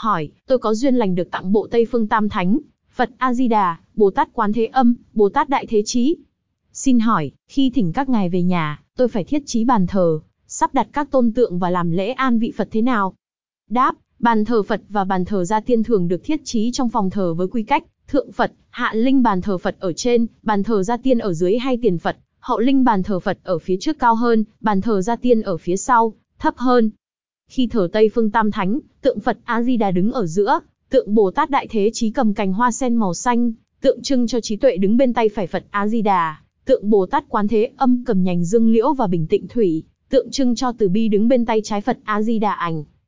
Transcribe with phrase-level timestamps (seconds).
[0.00, 2.58] hỏi, tôi có duyên lành được tặng bộ Tây Phương Tam Thánh,
[2.94, 6.16] Phật A-di-đà, Bồ Tát Quán Thế Âm, Bồ Tát Đại Thế Chí.
[6.72, 10.74] Xin hỏi, khi thỉnh các ngài về nhà, tôi phải thiết trí bàn thờ, sắp
[10.74, 13.14] đặt các tôn tượng và làm lễ an vị Phật thế nào?
[13.70, 17.10] Đáp, bàn thờ Phật và bàn thờ gia tiên thường được thiết trí trong phòng
[17.10, 20.82] thờ với quy cách, thượng Phật, hạ linh bàn thờ Phật ở trên, bàn thờ
[20.82, 23.98] gia tiên ở dưới hay tiền Phật, hậu linh bàn thờ Phật ở phía trước
[23.98, 26.90] cao hơn, bàn thờ gia tiên ở phía sau, thấp hơn.
[27.50, 30.60] Khi thờ Tây Phương Tam Thánh, tượng Phật A-di-đà đứng ở giữa,
[30.90, 34.40] tượng Bồ Tát Đại Thế Chí cầm cành hoa sen màu xanh, tượng trưng cho
[34.40, 38.22] trí tuệ đứng bên tay phải Phật A-di-đà, tượng Bồ Tát Quán Thế Âm cầm
[38.22, 41.60] nhành dương liễu và bình tịnh thủy, tượng trưng cho từ bi đứng bên tay
[41.64, 42.84] trái Phật A Di Đà ảnh.